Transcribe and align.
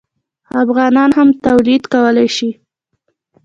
افغانان 0.63 1.09
هم 1.17 1.27
تولید 1.45 1.83
کولی 1.93 2.27
شي. 2.35 2.49